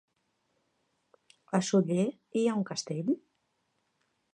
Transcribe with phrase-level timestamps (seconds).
[1.59, 2.09] A Sóller
[2.41, 3.17] hi ha un castell?